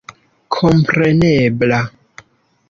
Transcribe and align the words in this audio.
komprenebla. 0.55 1.79